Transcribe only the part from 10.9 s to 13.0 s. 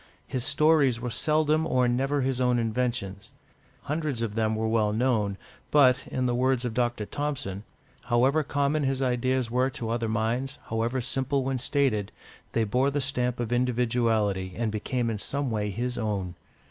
simple when stated, they bore the